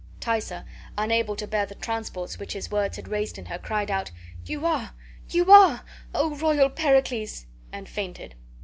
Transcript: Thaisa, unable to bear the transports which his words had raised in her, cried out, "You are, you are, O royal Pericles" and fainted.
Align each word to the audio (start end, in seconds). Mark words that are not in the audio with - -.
Thaisa, 0.19 0.65
unable 0.97 1.35
to 1.35 1.45
bear 1.45 1.67
the 1.67 1.75
transports 1.75 2.39
which 2.39 2.53
his 2.53 2.71
words 2.71 2.95
had 2.95 3.07
raised 3.07 3.37
in 3.37 3.45
her, 3.45 3.59
cried 3.59 3.91
out, 3.91 4.09
"You 4.47 4.65
are, 4.65 4.95
you 5.29 5.51
are, 5.51 5.83
O 6.15 6.35
royal 6.35 6.71
Pericles" 6.71 7.45
and 7.71 7.87
fainted. 7.87 8.33